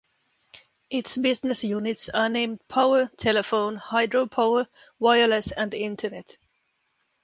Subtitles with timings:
[0.89, 6.39] Its business units are named Power, Telephone, Hydro-Power, Wireless, and Internet.